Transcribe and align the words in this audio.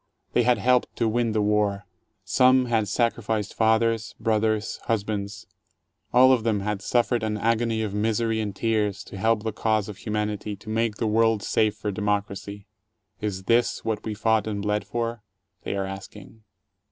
They 0.33 0.41
had 0.41 0.57
helped 0.57 0.95
to 0.95 1.07
win 1.07 1.31
the 1.31 1.43
war. 1.43 1.85
Some 2.25 2.65
had 2.65 2.87
sacrificed 2.87 3.53
fathers, 3.53 4.15
brothers, 4.19 4.79
husbands— 4.85 5.45
all 6.11 6.33
of 6.33 6.43
them 6.43 6.61
had 6.61 6.81
suffered 6.81 7.21
an 7.21 7.37
agony 7.37 7.83
of 7.83 7.93
misery 7.93 8.39
and 8.39 8.55
tears, 8.55 9.03
to 9.03 9.17
help 9.19 9.43
the 9.43 9.53
cause 9.53 9.87
of 9.89 9.97
humanity, 9.97 10.55
to 10.55 10.69
make 10.69 10.95
the 10.95 11.05
world 11.05 11.43
safe 11.43 11.75
for 11.77 11.91
democracy. 11.91 12.65
Is 13.19 13.43
this 13.43 13.85
what 13.85 14.03
we 14.03 14.15
fought 14.15 14.47
and 14.47 14.63
bled 14.63 14.87
for? 14.87 15.21
they 15.65 15.75
are 15.75 15.85
asking. 15.85 16.45